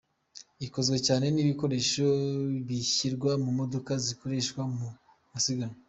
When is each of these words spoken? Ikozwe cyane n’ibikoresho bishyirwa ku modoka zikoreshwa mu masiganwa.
Ikozwe 0.65 0.97
cyane 1.07 1.25
n’ibikoresho 1.29 2.05
bishyirwa 2.67 3.31
ku 3.41 3.49
modoka 3.59 3.91
zikoreshwa 4.05 4.61
mu 4.75 4.87
masiganwa. 5.33 5.77